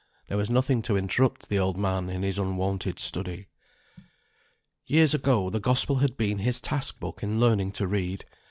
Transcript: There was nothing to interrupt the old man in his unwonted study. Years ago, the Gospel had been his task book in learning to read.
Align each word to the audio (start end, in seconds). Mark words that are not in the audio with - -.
There 0.29 0.37
was 0.39 0.49
nothing 0.49 0.81
to 0.81 0.97
interrupt 0.97 1.47
the 1.47 1.59
old 1.59 1.77
man 1.77 2.09
in 2.09 2.23
his 2.23 2.39
unwonted 2.39 2.97
study. 2.97 3.49
Years 4.83 5.13
ago, 5.13 5.51
the 5.51 5.59
Gospel 5.59 5.97
had 5.97 6.17
been 6.17 6.39
his 6.39 6.59
task 6.59 6.99
book 6.99 7.21
in 7.21 7.39
learning 7.39 7.73
to 7.73 7.85
read. 7.85 8.25